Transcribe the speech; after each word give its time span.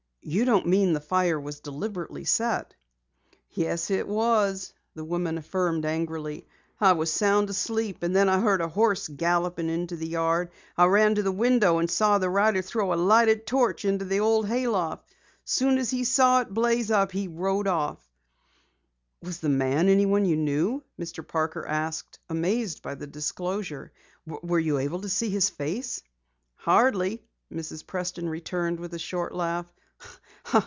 "You 0.23 0.45
don't 0.45 0.67
mean 0.67 0.93
the 0.93 0.99
fire 0.99 1.41
deliberately 1.63 2.21
was 2.21 2.29
set?" 2.29 2.75
"Yes, 3.49 3.89
it 3.89 4.07
was," 4.07 4.71
the 4.93 5.03
woman 5.03 5.39
affirmed 5.39 5.83
angrily. 5.83 6.45
"I 6.79 6.91
was 6.91 7.11
sound 7.11 7.49
asleep, 7.49 8.03
and 8.03 8.15
then 8.15 8.29
I 8.29 8.39
heard 8.39 8.61
a 8.61 8.67
horse 8.67 9.07
galloping 9.07 9.67
into 9.67 9.95
the 9.95 10.07
yard. 10.07 10.51
I 10.77 10.85
ran 10.85 11.15
to 11.15 11.23
the 11.23 11.31
window 11.31 11.79
and 11.79 11.89
saw 11.89 12.19
the 12.19 12.29
rider 12.29 12.61
throw 12.61 12.93
a 12.93 13.01
lighted 13.01 13.47
torch 13.47 13.83
into 13.83 14.05
the 14.05 14.19
old 14.19 14.47
hay 14.47 14.67
loft. 14.67 15.09
As 15.43 15.51
soon 15.53 15.79
as 15.79 15.89
he 15.89 16.03
saw 16.03 16.41
it 16.41 16.53
blaze 16.53 16.91
up, 16.91 17.11
he 17.11 17.27
rode 17.27 17.65
off." 17.67 18.07
"Was 19.23 19.39
the 19.39 19.49
man 19.49 19.89
anyone 19.89 20.25
you 20.25 20.35
knew?" 20.37 20.83
Mr. 20.99 21.27
Parker 21.27 21.65
asked, 21.65 22.19
amazed 22.29 22.83
by 22.83 22.93
the 22.93 23.07
disclosure. 23.07 23.91
"Were 24.27 24.59
you 24.59 24.77
able 24.77 25.01
to 25.01 25.09
see 25.09 25.31
his 25.31 25.49
face?" 25.49 26.03
"Hardly," 26.57 27.23
Mrs. 27.51 27.85
Preston 27.87 28.29
returned 28.29 28.79
with 28.79 28.93
a 28.93 28.99
short 28.99 29.33
laugh. 29.33 29.65